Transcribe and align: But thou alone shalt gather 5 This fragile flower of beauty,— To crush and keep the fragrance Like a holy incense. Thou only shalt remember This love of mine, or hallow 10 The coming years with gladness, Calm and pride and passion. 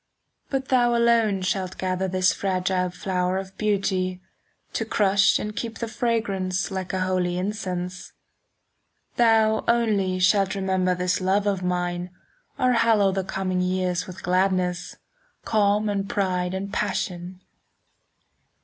But 0.49 0.69
thou 0.69 0.95
alone 0.95 1.43
shalt 1.43 1.77
gather 1.77 2.05
5 2.07 2.11
This 2.11 2.33
fragile 2.33 2.89
flower 2.89 3.37
of 3.37 3.55
beauty,— 3.55 4.19
To 4.73 4.83
crush 4.83 5.37
and 5.37 5.55
keep 5.55 5.77
the 5.77 5.87
fragrance 5.87 6.71
Like 6.71 6.91
a 6.91 7.01
holy 7.01 7.37
incense. 7.37 8.11
Thou 9.17 9.63
only 9.67 10.17
shalt 10.17 10.55
remember 10.55 10.95
This 10.95 11.21
love 11.21 11.45
of 11.45 11.61
mine, 11.61 12.09
or 12.57 12.71
hallow 12.71 13.13
10 13.13 13.13
The 13.23 13.29
coming 13.31 13.61
years 13.61 14.07
with 14.07 14.23
gladness, 14.23 14.95
Calm 15.45 15.87
and 15.87 16.09
pride 16.09 16.55
and 16.55 16.73
passion. 16.73 17.41